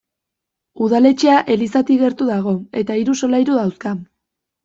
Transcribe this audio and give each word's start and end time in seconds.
Udaletxea 0.85 1.35
elizatik 1.55 2.01
gertu 2.05 2.29
dago, 2.31 2.53
eta 2.83 2.97
hiru 3.01 3.17
solairu 3.23 3.59
dauzka. 3.61 3.93